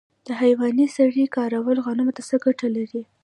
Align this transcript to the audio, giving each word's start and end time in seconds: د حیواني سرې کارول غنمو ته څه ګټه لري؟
د 0.27 0.29
حیواني 0.41 0.87
سرې 0.95 1.25
کارول 1.35 1.77
غنمو 1.85 2.15
ته 2.17 2.21
څه 2.29 2.35
ګټه 2.45 2.67
لري؟ 2.75 3.01